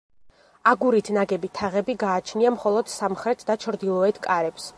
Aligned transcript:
აგურით 0.71 1.11
ნაგები 1.17 1.51
თაღები 1.59 1.97
გააჩნია 2.05 2.53
მხოლოდ 2.57 2.91
სამხრეთ 2.95 3.47
და 3.53 3.59
ჩრდილოეთ 3.67 4.23
კარებს. 4.29 4.69